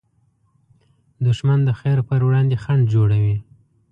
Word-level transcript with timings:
دښمن 1.25 1.59
د 1.65 1.69
خیر 1.79 1.99
پر 2.09 2.19
وړاندې 2.27 2.61
خنډ 2.63 2.83
جوړوي 2.93 3.37